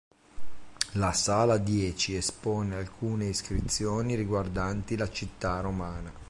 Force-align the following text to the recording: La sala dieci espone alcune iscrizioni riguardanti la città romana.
La 0.93 1.13
sala 1.13 1.59
dieci 1.59 2.15
espone 2.15 2.75
alcune 2.75 3.27
iscrizioni 3.27 4.15
riguardanti 4.15 4.97
la 4.97 5.07
città 5.07 5.59
romana. 5.59 6.11